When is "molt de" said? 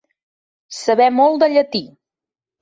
1.19-1.51